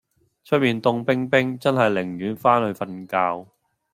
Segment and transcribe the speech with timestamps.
[0.43, 3.05] 出面涷冰冰真係寧願返去瞓
[3.45, 3.51] 覺